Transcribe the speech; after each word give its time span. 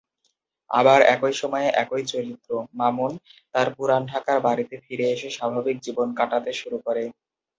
আবার 0.71 0.99
একই 1.15 1.33
সময়ে 1.41 1.67
একই 1.83 2.03
চরিত্র 2.11 2.49
মামুন, 2.79 3.11
তার 3.53 3.67
পুরান 3.75 4.01
ঢাকার 4.05 4.37
বাড়িতে 4.39 4.75
ফিরে 4.85 5.05
এসে 5.11 5.29
স্বাভাবিক 5.29 5.77
জীবন 5.81 6.07
কাটাতে 6.19 6.51
শুরু 6.53 6.77
করে। 6.85 7.03